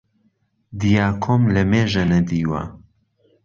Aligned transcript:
دیاکۆم 0.79 1.41
لەمێژە 1.55 2.03
نەدیوە 2.11 2.61